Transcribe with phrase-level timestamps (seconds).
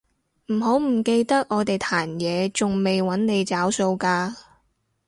[0.47, 4.33] 唔好唔記得我哋壇野仲未搵你找數㗎